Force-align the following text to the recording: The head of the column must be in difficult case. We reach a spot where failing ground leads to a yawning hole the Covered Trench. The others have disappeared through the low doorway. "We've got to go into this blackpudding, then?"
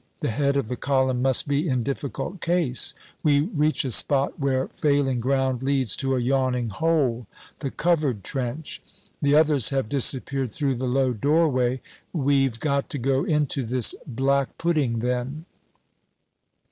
The 0.21 0.31
head 0.31 0.57
of 0.57 0.67
the 0.67 0.75
column 0.75 1.21
must 1.21 1.47
be 1.47 1.69
in 1.69 1.83
difficult 1.83 2.41
case. 2.41 2.95
We 3.21 3.41
reach 3.41 3.85
a 3.85 3.91
spot 3.91 4.39
where 4.39 4.67
failing 4.69 5.19
ground 5.19 5.61
leads 5.61 5.95
to 5.97 6.15
a 6.15 6.19
yawning 6.19 6.69
hole 6.69 7.27
the 7.59 7.69
Covered 7.69 8.23
Trench. 8.23 8.81
The 9.21 9.35
others 9.35 9.69
have 9.69 9.89
disappeared 9.89 10.51
through 10.51 10.73
the 10.77 10.87
low 10.87 11.13
doorway. 11.13 11.81
"We've 12.13 12.59
got 12.59 12.89
to 12.89 12.97
go 12.97 13.25
into 13.25 13.61
this 13.61 13.93
blackpudding, 14.11 15.01
then?" 15.01 15.45